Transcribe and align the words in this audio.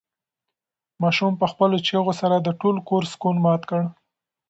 ماشوم 1.01 1.33
په 1.41 1.45
خپلو 1.51 1.75
چیغو 1.87 2.13
سره 2.21 2.35
د 2.39 2.47
ټول 2.61 2.75
کور 2.89 3.03
سکون 3.11 3.35
مات 3.45 3.61
کړ. 3.69 3.81